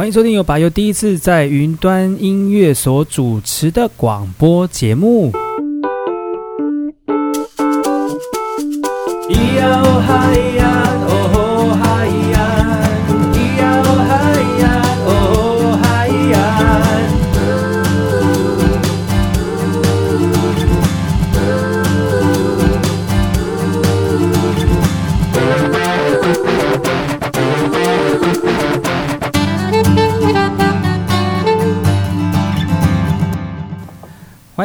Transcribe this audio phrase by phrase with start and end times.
[0.00, 5.30] 欢迎收听由白优第一次在云端音乐所主持的广播节目。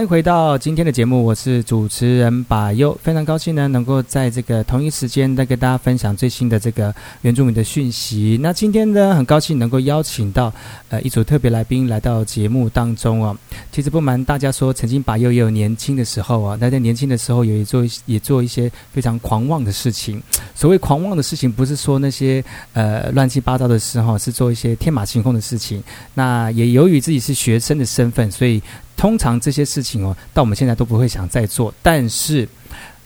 [0.05, 8.38] 回到今天的节目，我是主持人把佑，非常高兴呢，能够在这个同一时间来跟大家分享最新的这个原住民的讯息。
[8.41, 10.54] 那今天呢，很高兴能够邀请到
[10.90, 13.36] 呃一组特别来宾来到节目当中哦。
[13.72, 20.22] 其实不瞒大家说，曾经把佑也有年轻的时候啊，那在年轻的时候也做也做一些非常狂妄的事情。
[20.53, 25.84] 所谓狂妄的事情，不是说那些呃乱七八糟的事哈，是做一些天马行空的事情。
[26.14, 28.62] 那也由于自己是学生的身份，所以。
[28.95, 31.73] 通常这些事情哦，到我们现在都不会想再做。
[31.81, 32.47] 但是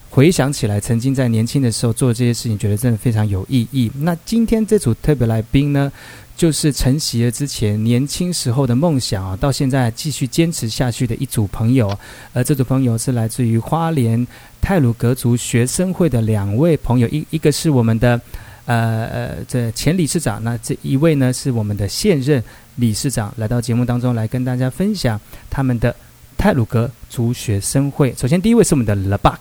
[0.10, 3.92] 回想起来，曾经在年轻的时候做这些事情，觉得真的非常有意义。
[4.00, 5.92] 那今天这组特别来宾呢，
[6.36, 11.96] 就是承袭了之前年轻时候的梦想啊，到现在继续坚持下去的一组朋友。
[12.34, 14.26] 而这组朋友是来自于花莲
[14.60, 18.20] 泰鲁格族学生会的两位朋友，一一个是我们的
[18.66, 22.44] 呃呃这前理事长，那这一位呢是我们的现任。
[22.76, 25.94] 理事长来到节目当中来跟大家分享他们的
[26.38, 28.16] 泰鲁格族学生会。
[28.18, 29.36] 首先，第一位是我们的 Lebak。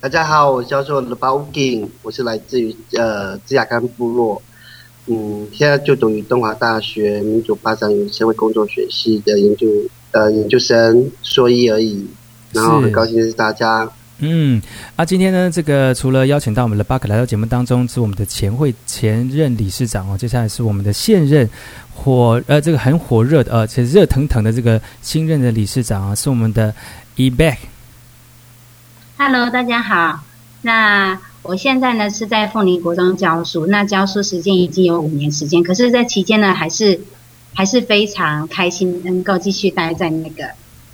[0.00, 4.40] 大家好，我叫做 Lebak Ugin，我是来自于呃芝雅干部落。
[5.08, 9.68] 嗯，现在就读于东华大学民主发展与社会工作学系的研究
[10.12, 12.06] 呃研究生硕一而已。
[12.52, 13.86] 然后很高兴认识大家。
[14.24, 14.62] 嗯，
[14.94, 21.48] 啊，今天呢，这个除了邀请到我们的巴克来到节目当中，是我们的前会前任理事长哦，接下来是我们的现任
[21.92, 26.72] 火呃，这个很火热的呃，其实热腾腾的这个新任的理事长啊，是我们的
[27.16, 27.56] Ebek。
[29.18, 30.20] Hello，大家好。
[30.60, 37.00] 那我现在呢是在凤林国中教书，那教书时间已经有五年时间，可是，在期间呢，还是
[37.54, 40.44] 还是非常开心，能够继续待在那个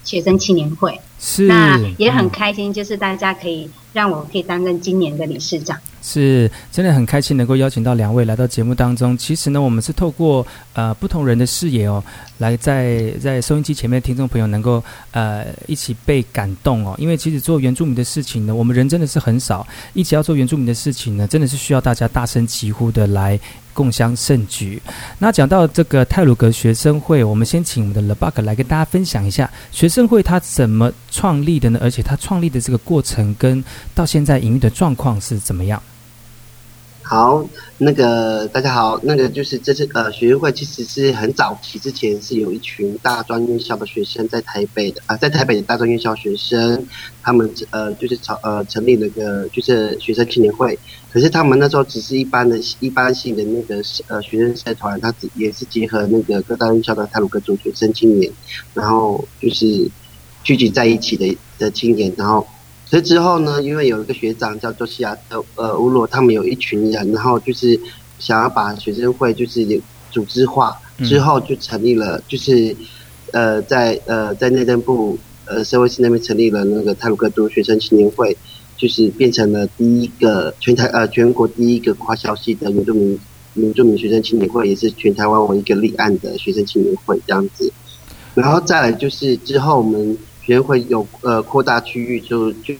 [0.09, 0.99] 学生青年会。
[1.21, 5.77] 是，那也很开心，就是大家可以让我可以担任今年的理事长。
[6.01, 9.19] 是，真的很开心能够邀请到两位来到节目当中。
[9.19, 12.03] 其实呢，我们是透过呃不同人的视野哦，
[12.39, 16.95] 来在在收音机前面的听众朋友能够呃一起被感动哦。
[16.99, 23.39] 因为其实做原住民的事情呢，我们人真的是很少，一起要做原住民的事情呢，真的是需要大家大声疾呼的来
[23.79, 24.83] 共襄盛举。
[25.21, 31.79] 那讲到这个泰鲁格学生会，我们先请我们的 Lebak 来跟大家分享一下学生会它怎么创立的呢？
[31.81, 33.63] 而且它创立的这个过程跟
[33.95, 35.81] 到现在营运的状况是怎么样？
[37.11, 37.43] 好，
[37.79, 46.87] 那个大家好，那个就是这次呃学生会其实是很早期之前是有一群大专院校的学生在台北的啊、在台北的大专院校学生，
[47.23, 50.79] 他们呃就是成呃成立了个就是学生青年会，
[51.11, 53.77] 可是他们那时候只是一般的一般性的那个
[54.09, 58.31] 呃学生社团，他只也是结合那个各大院校的泰鲁阁族学生青年，
[58.75, 59.91] 然后就是
[60.45, 62.47] 聚集在一起的的青年，然后。
[62.89, 67.79] 所以之后呢，因为有一个学长叫做西亚特呃乌洛，他们有一群人，然后就是
[68.19, 69.67] 想要把学生会就是
[70.11, 72.75] 组织化，之后就成立了，就是
[73.33, 78.35] 呃在呃在内政部呃社会司那边成立了那个泰鲁格族学生青年会，
[78.79, 83.21] 就是变成了第一个全台呃全国第一个跨校系的原住民
[83.53, 87.71] 原住民学生青年会，也是全台湾唯一一个立案的学生青年会这样子。
[88.35, 90.17] 然后再来就是之后我们。
[90.49, 92.75] 学会有呃扩大区域，就就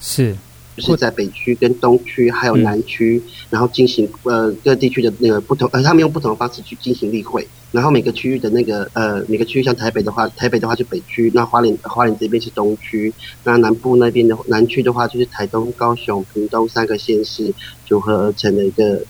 [0.00, 0.34] 是。
[0.74, 13.12] 就是在北区跟东区还有南区，嗯、然后进行呃各地区的那个不同呃他们用不同的方式去进行例会，然后每个区域的那个呃每个区域像台北的话，台北的话就北区，那花莲花莲这边是东区，
[13.44, 17.52] 那南部那边的南区的话就是台东、高雄、屏东三个县市
[17.84, 19.02] 组合而成的一个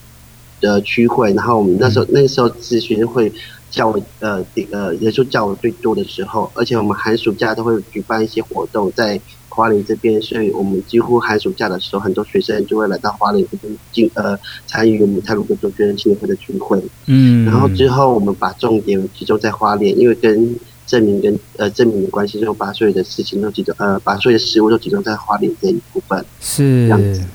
[0.61, 3.33] 的区会，然后我们那时候、嗯、那个时候咨询会。
[3.73, 16.81] 较为呃呃人数较为最多的时候，而且我们寒暑假都会举办一些活动在花莲这边，所以我们几乎寒暑假的时候，很多学生就会来到花莲这边进呃参与我们泰鲁格族学生青年会的聚会。
[17.07, 20.55] 嗯，然后之后我们把重点集中在花莲，因为跟
[20.87, 26.23] 证明跟呃证明的关系，就把所有的事情都集中呃把所有的事物都集中在花莲这一部分。
[26.41, 26.91] 是，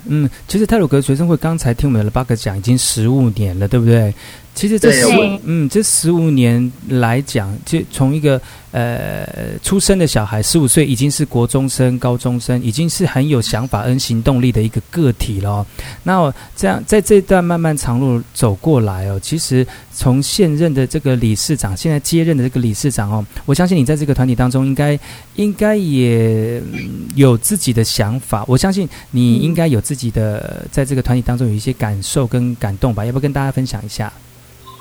[0.06, 4.14] 嗯，其实泰鲁格学生会刚才听我们的 Lebak 讲已经十五年了，对不对？
[4.58, 8.40] 其实这十五嗯，这十五年来讲，就从一个
[8.72, 9.24] 呃
[9.62, 15.64] 出生的小孩，十五岁已经是国中生、高中生，已经是很有想法跟行动力的一个个体了。
[16.02, 24.98] 那这样在这段漫漫长路走过来哦，其实从现任的这个理事长，现在接任的这个理事长哦，我相信你在这个团体当中应该
[25.36, 26.60] 应该也
[27.14, 28.44] 有自己的想法。
[28.48, 33.04] 我相信你应该有自己的在这个团体当中有一些感受跟感动吧？
[33.04, 34.12] 要不要跟大家分享一下？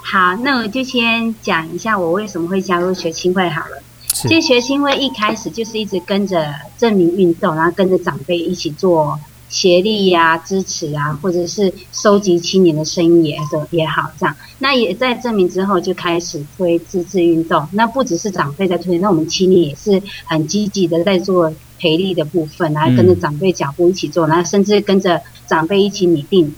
[0.09, 3.83] 好，那我就先讲一下我为什么会加入学青会好了。
[4.07, 9.19] 其实学青会一开始就是一直跟着证明运动，然后跟着长辈一起做
[9.49, 13.37] 协力呀、啊、支持啊，或者是收集青年的声音也
[13.71, 14.33] 也好这样。
[14.59, 26.55] 那也在证明之后就开始推自治运动，那不只是长辈在推，那我们青年也是很积极的在做培力的部分，然后跟着长辈脚步一起做，然后甚至跟着长辈一起拟定。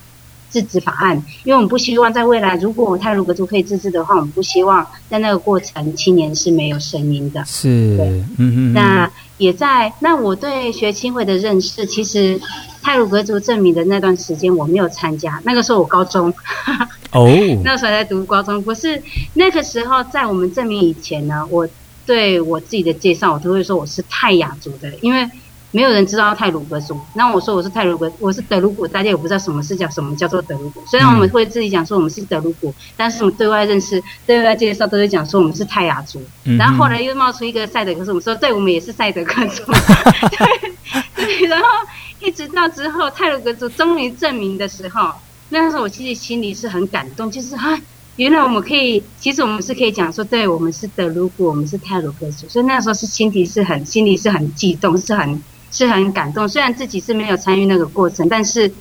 [0.49, 7.43] 自治法案，因为我们不希望在未来，如果泰鲁格族可以自治的话，我们不希望在那个过程青年是没有声音的。
[7.45, 7.97] 是，
[8.37, 8.73] 嗯嗯。
[8.73, 12.39] 那也在那我对学青会的认识，其实
[12.81, 16.33] 泰鲁格族证明的那段时间我没有参加，那个时候我高中。
[17.11, 17.29] 哦。
[17.63, 19.01] 那时候在读高中，不是
[19.35, 21.67] 那个时候在我们证明以前呢，我
[22.05, 25.29] 对我自己的介绍，我都会说我是泰雅族的，因为。
[25.71, 30.83] 没有人知道泰鲁格族，那我说我是泰鲁格，我是德鲁古，大家也不知道什么是叫什么叫做德鲁古。
[30.87, 36.19] 虽然我们会自己讲说我们是德鲁古，但是我们对外认识、对外介绍都是讲说我们是泰雅族。
[36.57, 39.63] 然后后来又冒出一个赛德克族，我们说对，我们也是赛德克族。
[39.65, 40.73] 对
[41.37, 41.65] 对，然后
[42.19, 45.11] 一直到之后泰鲁格族终于证明的时候，
[45.49, 47.79] 那时候我其实心里是很感动，就是啊，
[48.15, 55.43] 原来我们可以，其实我们是可以讲说，对我们是德鲁古，我们是泰鲁格族，所以那时候是心底是很心里是很激动，是很。
[55.71, 58.71] 是很感动，虽然自己是没有参与那个过程，但是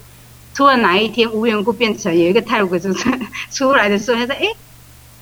[0.54, 2.92] 突然哪一天无缘故变成有一个泰鲁阁族
[3.50, 4.46] 出来的时候，他说：“哎，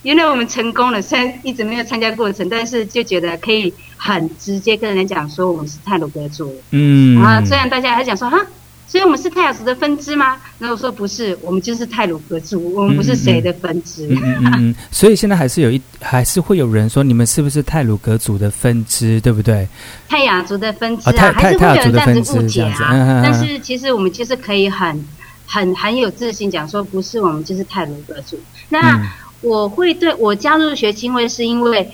[0.03, 6.55] 原来我们成功了。”虽然一直没有参加过程，但是就觉得可以很直接跟人家讲说我们是泰鲁阁族。
[6.71, 8.47] 嗯，然后虽然大家还讲说哈。
[8.88, 10.37] 所以我们是泰雅族的分支吗？
[10.61, 14.09] 然后我说不是，我们就是泰鲁阁族，我们不是谁的分支。
[14.44, 19.69] 嗯，所以现在还是有一，还是会有人说你们是不是泰鲁阁族的分支，对不对？
[20.09, 23.23] 泰雅族的分支啊，还是会有人这样子误解啊。
[23.25, 25.05] 但是其实我们就是可以很、
[25.47, 28.39] 很、很有自信讲说，不是我们就是泰鲁阁族。
[28.69, 29.05] 那
[29.41, 31.91] 我会对我加入学青会，是因为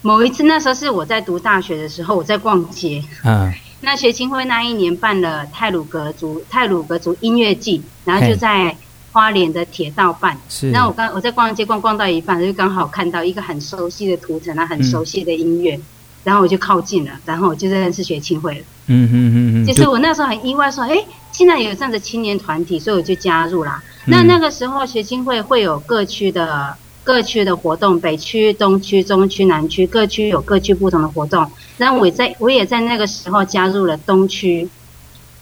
[0.00, 3.04] 某一次那时候是我在读大学的时候，我在逛街。
[3.24, 3.52] 嗯。
[3.84, 8.76] 那学青会那一年办了泰鲁格族泰鲁格族音乐季，然后就在
[9.12, 10.36] 花莲的铁道办。
[10.48, 10.70] 是。
[10.72, 15.82] 那我刚我在逛街逛逛到一半，就刚好看到一个很熟悉的图腾啊，很熟悉的音乐，嗯、
[16.24, 18.64] 然后我就靠近了，然后我就认识学青会了。
[18.86, 19.66] 嗯嗯嗯嗯。
[19.66, 20.96] 就是我那时候很意外，说，哎，
[21.30, 23.82] 现在有这样的青年团体，所以我就加入啦。
[24.06, 26.76] 嗯、那那个时候学青会会有各区的。
[27.04, 31.46] 各区的活动，北区、东区、中区、南区，各区有各区不同的活动。
[31.76, 34.66] 然后我在，我也在那个时候加入了东区，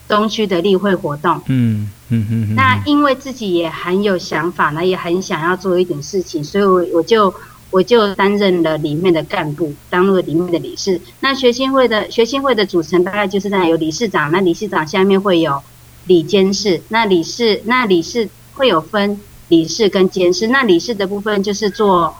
[0.08, 1.40] 东区的例会活动。
[1.46, 2.48] 嗯嗯嗯。
[2.50, 7.32] 嗯，那因为自己也很有想法呢，也很想要做一点事情，所以我我就
[7.70, 11.00] 我就担任了里面的干部，当了里面的理事。
[11.20, 15.62] 那学青会的学青会的组成大概就是在有理事长，那理事长下面会有
[16.08, 19.20] 理监事，那理事那理事会有分。
[19.52, 22.14] 理事跟监事，那理事的部分就是做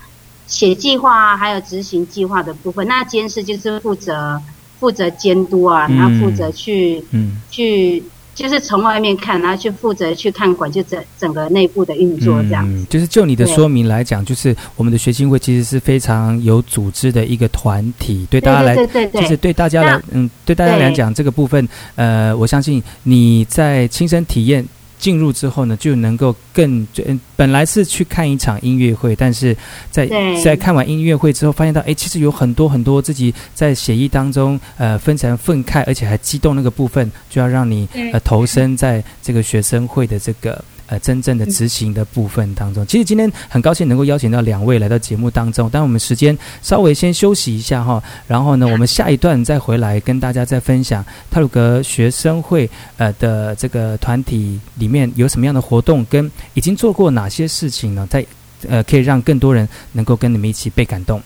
[0.47, 2.87] 写计划啊，还有执行计划的部分。
[2.87, 4.39] 那监事就是负责
[4.79, 8.03] 负责监督啊，然后负责去嗯去
[8.35, 12.69] 就是从外面看，然后去负责去看管，就整整个内部的运作这样。
[12.69, 24.63] 嗯，就是就你的说明来讲，就是我们的学青会其实是非常有组织的一个团体，对大家来，对对对，就是对大家来，嗯，对大家来讲这个部分，呃，我相信你在亲身体验。
[25.03, 29.55] 进入之后呢，就能够更嗯，本来是去看一场音乐会，但是
[29.91, 30.09] 在
[30.45, 40.65] 在看完音乐会之后，发现到哎，其实有很多很多自己在写意当中呃分成愤慨，而且还激动那个部分，就要让你呃投身在这个学生会的这个。
[40.93, 52.69] 呃，真正的执行的部分当中，其实今天很高兴能够邀请到两位来到节目当中，但我们时间稍微先休息一下哈，然后呢，我们下一段再回来跟大家再分享泰鲁阁学生会
[52.99, 58.07] 呃的这个团体里面有什么样的活动，跟已经做过哪些事情呢？
[58.11, 58.23] 在
[58.69, 61.23] 呃，可以让更多人能够跟你们一起被感动。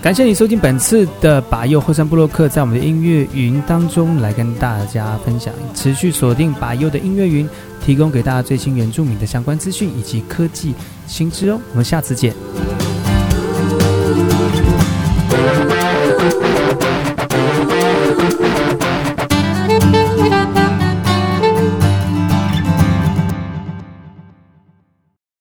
[0.00, 5.52] 感谢你收听本次的把右后山布洛克，在我们的音乐云当中来跟大家分享。
[5.74, 7.48] 持续锁定把右的音乐云，
[7.84, 10.72] 提供给大家最新原住民的相关资讯以及科技
[11.08, 11.60] 新知哦。
[11.72, 12.32] 我们下次见。